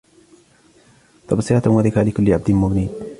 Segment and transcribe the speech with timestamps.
[1.27, 2.89] تَبْصِرَةً وَذِكْرَى لِكُلِّ عَبْدٍ مُنِيبٍ